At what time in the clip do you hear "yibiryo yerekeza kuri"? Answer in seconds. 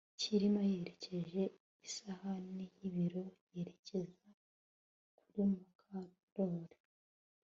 2.79-5.41